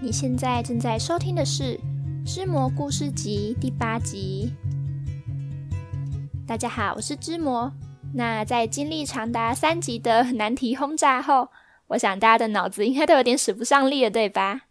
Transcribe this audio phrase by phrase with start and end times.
[0.00, 1.76] 你现在正在收听的是
[2.24, 4.54] 《织魔故事集》第八集。
[6.46, 7.72] 大家好，我是织魔。
[8.14, 11.48] 那在经历长达三集的难题轰炸后，
[11.88, 14.68] 我想大家的脑子应该都有点使不上力了，对吧？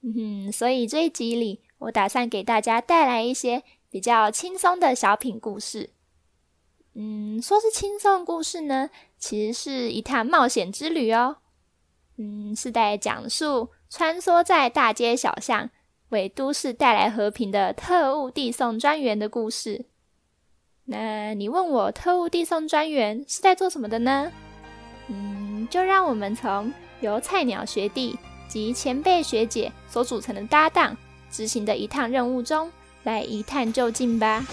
[0.00, 5.90] 嗯哼，所以这一集里，我打算给大家带来一些比较轻松的小品故事。
[6.94, 8.88] 嗯，说是轻松故事呢，
[9.18, 11.36] 其实是一趟冒险之旅哦。
[12.16, 13.68] 嗯，是在讲述。
[13.90, 15.68] 穿梭在大街小巷，
[16.10, 19.86] 为都市带来和平的特务递送专员的故事。
[20.84, 24.30] 那你问我特务递送专员是在做什么的呢？
[25.08, 28.16] 嗯，就让我们从由菜鸟学弟
[28.46, 30.96] 及前辈学姐所组成的搭档
[31.28, 32.70] 执行的一趟任务中
[33.02, 34.46] 来一探究竟吧。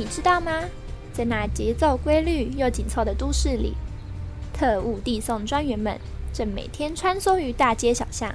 [0.00, 0.64] 你知道吗？
[1.12, 3.74] 在那节奏规律又紧凑的都市里，
[4.50, 6.00] 特务递送专员们
[6.32, 8.34] 正每天穿梭于大街小巷，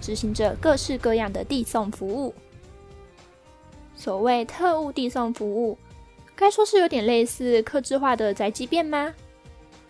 [0.00, 2.34] 执行着各式各样的递送服务。
[3.94, 5.76] 所谓特务递送服务，
[6.34, 9.12] 该说是有点类似客制化的宅急便吗？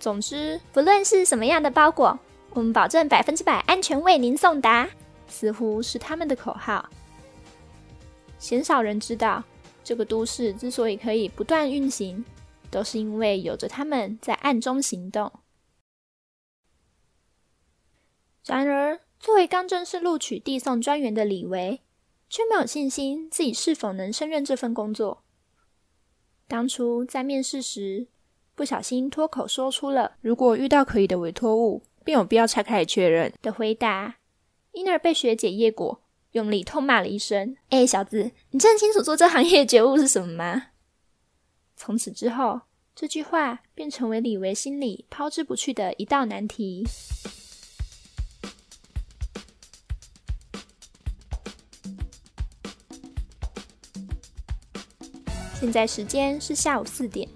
[0.00, 2.18] 总之，不论是什么样的包裹，
[2.50, 4.88] 我们保证百分之百安全为您送达，
[5.28, 6.90] 似乎是他们的口号。
[8.40, 9.44] 鲜少人知道。
[9.84, 12.24] 这个都市之所以可以不断运行，
[12.70, 15.30] 都是因为有着他们在暗中行动。
[18.44, 21.80] 然而，作为刚正式录取递送专员的李维，
[22.28, 25.22] 却没有信心自己是否能胜任这份工作。
[26.48, 28.08] 当初在面试时，
[28.54, 34.16] 不小心脱口说出了“如果遇到可疑的委托物，便有必要拆开来确认”的回答，
[34.72, 36.02] 因而被学姐叶果。
[36.32, 40.68] 用力痛骂了一声：“哎、欸，小子，你真清楚做这行业的觉悟是什么吗？”
[41.76, 42.62] 从此之后，
[42.94, 46.84] 这句话便成为李维心里抛之不去的一道难题。
[55.54, 57.28] 现在时间是下午四点，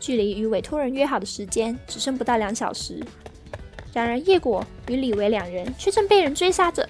[0.00, 3.04] 距离与委托人约好的时间只剩不到两小时。
[3.92, 6.88] 然而，叶果与李维两人却正被人追杀着。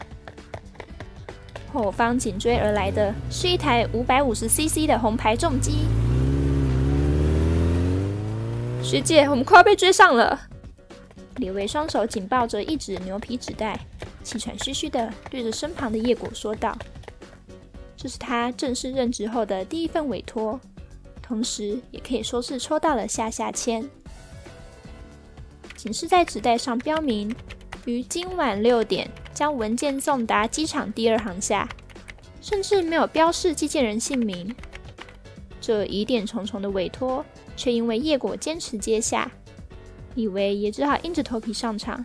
[1.73, 5.87] 后方紧追而来的是一台五百五十 CC 的红牌重机。
[8.83, 10.39] 学姐，我们快要被追上了！
[11.37, 13.79] 李维双手紧抱着一纸牛皮纸袋，
[14.23, 16.77] 气喘吁吁的对着身旁的叶果说道
[17.97, 20.61] ：“这是他正式任职后的第一份委托，
[21.23, 23.89] 同时也可以说是抽到了下下签。
[25.75, 27.35] 仅是在纸袋上标明，
[27.87, 31.69] 于今晚六点。”将文件送达机场第二航厦，
[32.41, 34.55] 甚至没有标示寄件人姓名。
[35.61, 37.25] 这疑点重重的委托，
[37.57, 39.31] 却因为叶果坚持接下，
[40.15, 42.05] 李维也只好硬着头皮上场。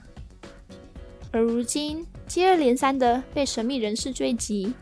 [1.31, 4.73] 而如今接二连三的被神秘人士追击，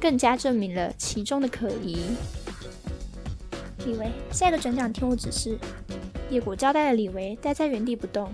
[0.00, 1.98] 更加证明了其中的可疑。
[3.86, 5.58] 李维，下一个转角听我指示。
[6.30, 8.32] 叶果交代了李维，待在原地不动。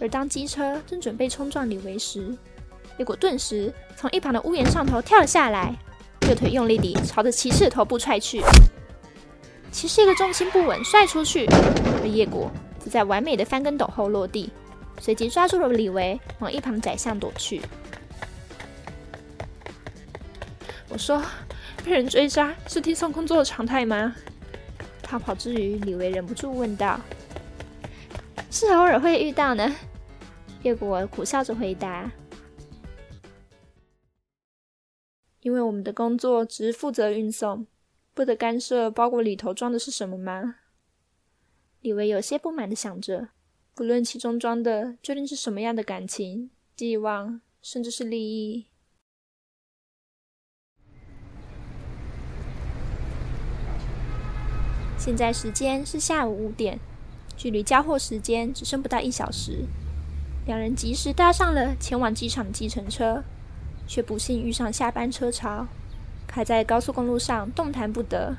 [0.00, 2.36] 而当机车正准备冲撞李维时，
[2.98, 5.74] 叶果顿时从一旁的屋檐上头跳了下来，
[6.28, 8.42] 右腿用力地朝着骑士的头部踹去。
[9.72, 11.46] 骑士一个重心不稳摔出去，
[12.00, 14.52] 而叶果则在完美的翻跟斗后落地，
[15.00, 17.60] 随即抓住了李维，往一旁的窄巷躲去。
[20.88, 21.20] 我说
[21.84, 24.14] ：“被人追杀是递送工作的常态吗？”
[25.02, 27.00] 逃跑之余，李维忍不住问道
[28.48, 29.74] ：“是偶尔会遇到呢。”
[30.62, 32.08] 叶果苦笑着回答。
[35.44, 37.66] 因为我们的工作只是负责运送，
[38.14, 40.56] 不得干涉包裹里头装的是什么吗？
[41.82, 43.28] 李维有些不满的想着，
[43.74, 48.68] 不论其中装的究竟是什么样的感情、寄望，甚至是利益。
[54.96, 56.80] 现在时间是下午五点，
[57.36, 59.66] 距离交货时间只剩不到一小时，
[60.46, 63.22] 两人及时搭上了前往机场的计程车。
[63.86, 65.66] 却不幸遇上下班车潮，
[66.26, 68.36] 开在高速公路上动弹不得。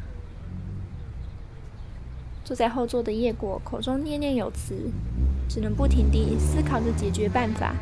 [2.44, 4.92] 坐在后座的叶果口中念念有词，
[5.50, 7.76] 只能不停地思考着解决办法。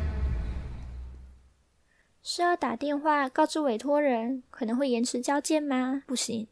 [2.22, 6.02] 是要打电话告知委托人可能会延迟交件吗？
[6.06, 6.48] 不行，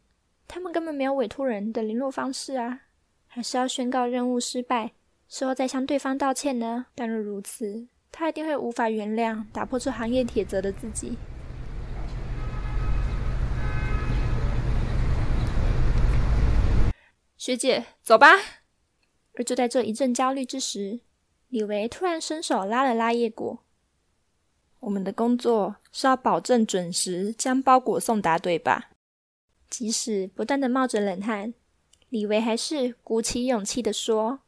[0.46, 2.80] 他们根本没有委托人的联络方式啊。
[3.26, 4.92] 还是要宣告任务失败，
[5.26, 6.84] 事后再向对方道歉呢？
[6.94, 11.16] 但若如此，他一定会无法原谅打破这行业铁则的自己。
[17.36, 18.28] 学姐，走吧。
[19.34, 21.00] 而就在这一阵焦虑之时，
[21.48, 23.64] 李维突然伸手拉了拉叶果。
[24.80, 28.90] 我们的工作是要保证准时将包裹送达，对吧？
[29.70, 31.54] 即使不断的冒着冷汗，
[32.10, 34.40] 李维还是鼓起勇气的说：“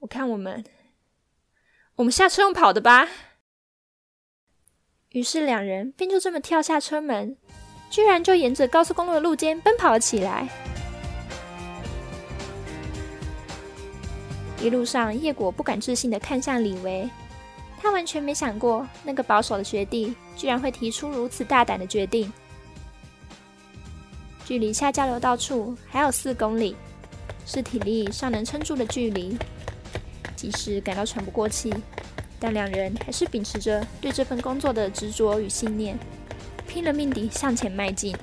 [0.00, 0.64] 我看我们，
[1.96, 3.08] 我们下车用跑的吧。”
[5.10, 7.36] 于是两人便就这么跳下车门，
[7.90, 10.48] 居然就沿着高速公路的路肩奔跑起来。
[14.60, 17.08] 一路上，叶果不敢置信的看向李维，
[17.78, 22.30] 他完全没想过那个保守的学弟居然会提出如此大胆的决定。
[24.44, 26.76] 距离下交流道处还有四公里，
[27.46, 29.36] 是体力尚能撑住的距离。
[30.36, 31.72] 即使感到喘不过气，
[32.38, 35.98] 但两人还是秉持着对这份工作的执着与信念，
[36.68, 38.14] 拼了命地向前迈进。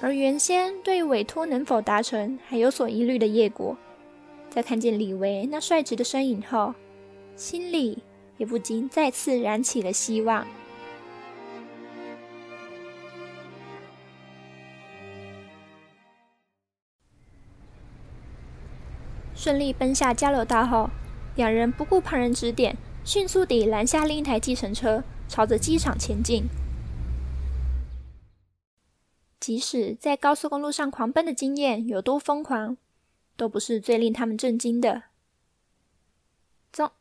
[0.00, 3.76] 而原先对委托能否达成还有所疑虑的叶果，
[4.50, 6.74] 在看见李维那率直的身影后，
[7.36, 8.02] 心里
[8.36, 10.44] 也不禁再次燃起了希望。
[19.42, 20.88] 顺利奔下交流道后，
[21.34, 26.44] 两人不顾旁人指点，迅速地拦下另一台计程车，朝着机场前进。
[29.40, 32.76] 即使在高速公路上狂奔的经验有多疯狂，
[33.36, 35.02] 都不是最令他们震惊的。
[36.72, 36.92] 总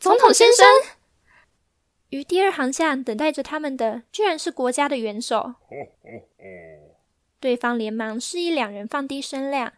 [0.00, 0.66] 总统先生，
[2.08, 5.56] 于第二航向等待着他们的，居然是国家的元首。
[7.38, 9.74] 对方连忙示意两人放低声量，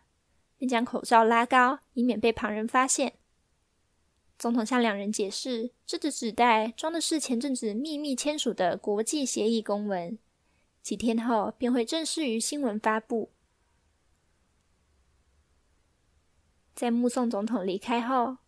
[0.64, 3.18] 并将口罩拉高，以免被旁人发现。
[4.38, 10.18] 总统向两人解释，这只纸袋装的是前阵子秘密签署的国际协议公文。
[10.80, 13.30] 几天后便会正式于新闻发布。
[16.74, 18.38] 在目送总统离开后，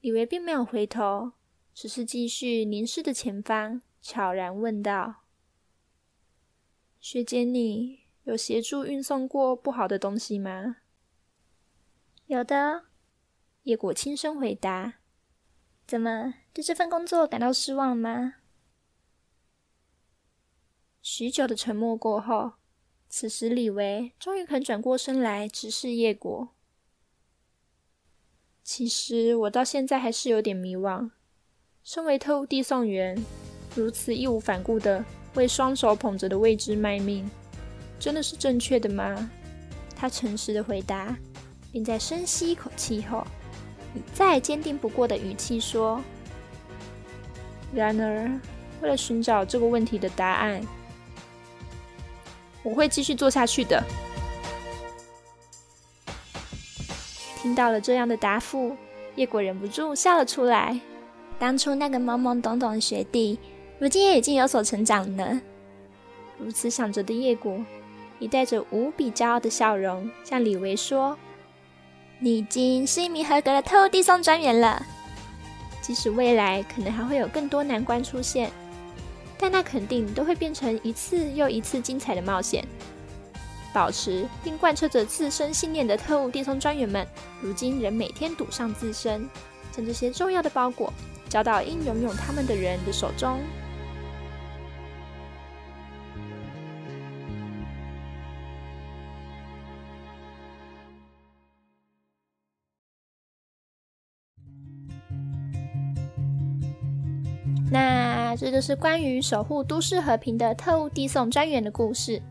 [0.00, 1.32] 李维并没有回头，
[1.74, 5.24] 只是继续凝视着前方，悄然问道
[7.00, 10.76] ：“学姐，你有协助运送过不好的东西吗
[12.26, 12.84] ？”“有的。”
[13.64, 14.94] 叶果轻声回答。
[15.86, 18.34] “怎么，对这份工作感到失望吗？”
[21.02, 22.54] 许久的沉默过后，
[23.08, 26.48] 此时李维终于肯转过身来直视叶果。
[28.64, 31.10] 其实我到现在还是有点迷惘。
[31.84, 33.16] 身为特务递送员，
[33.76, 37.30] 如此义无反顾的为双手捧着的未知卖命，
[38.00, 39.30] 真的是正确的吗？
[39.94, 41.16] 他诚实的回答，
[41.76, 43.22] 并在深吸一口气后，
[43.94, 46.00] 以再坚定不过的语气说
[47.70, 48.30] ：“然而，
[48.80, 50.62] 为了寻找这个问题的答案。”
[52.64, 53.84] 我会继续做下去的。
[57.42, 58.74] 听到了这样的答复，
[59.14, 60.80] 叶果忍不住笑了出来。
[61.38, 63.38] 当初那个懵懵懂懂的学弟，
[63.78, 65.38] 如今也已经有所成长了。
[66.38, 67.62] 如此想着的叶果，
[68.18, 71.18] 也带着无比骄傲的笑容，向李维说
[72.18, 74.84] ：“你已经是一名合格的特务递送专员了。
[75.80, 78.50] 即使未来可能还会有更多难关出现。”
[79.38, 82.66] 但那肯定都会变成一次又一次精彩的冒险。
[83.70, 87.06] 保持并贯彻着自身信念的特务递送专员们，
[87.42, 89.28] 如今仍每天赌上自身，
[89.70, 90.90] 将这些重要的包裹
[91.28, 93.38] 交到应拥有他们的人的手中。
[107.70, 112.22] 那这就是关于守护都市和平的特务递送专员的故事，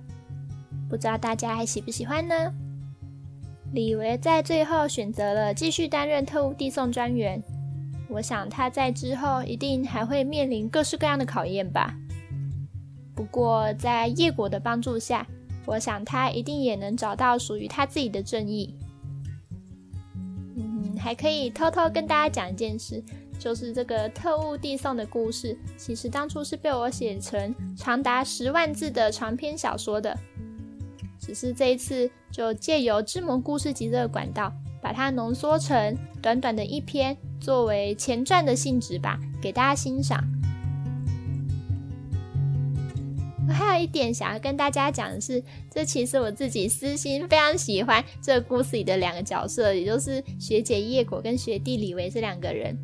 [0.89, 2.53] 不知道大家还喜不喜欢呢？
[3.73, 7.43] 李维在最后选择了继续担任特务递送专员，
[8.07, 11.93] 我想他在之后一定还会面临各式各样的考验吧。
[13.13, 15.27] 不过在叶果的帮助下，
[15.65, 18.73] 我想他一定也能找到属于他自己的正义。
[20.55, 23.03] 嗯，还可以偷偷跟大家讲一件事。
[23.37, 30.17] 就是这个特务递送的故事，其实当初是被我写成长达十万字的长篇小说的，
[31.19, 34.51] 只是这一次就借由织魔故事集这个管道，
[34.81, 40.23] 把它浓缩成短短的一篇，作为前传的性质吧，给大家欣赏。
[43.47, 52.75] 我还有一点想要跟大家讲的是，这其实我自己私心非常喜欢这个故事里的两个角色，也就是学姐叶果跟学弟李维这两个人。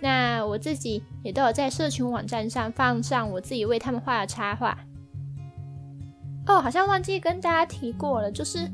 [0.00, 4.76] 那我自己也都有在社群网站上放上我自己为他们画的插画。
[6.46, 8.68] 哦，好像忘记跟大家提过了，就是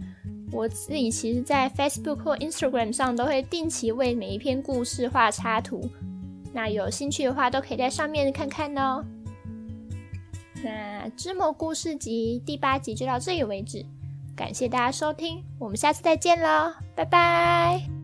[0.53, 5.91] 我自己其实，在 Facebook 或 Instagram 上都会定期为每一篇故事画插图。
[6.53, 9.05] 那有兴趣的话，都可以在上面看看哦。
[10.63, 13.85] 那《织魔故事集》第八集就到这里为止，
[14.35, 17.96] 感谢大家收听，我们下次再见喽，拜拜。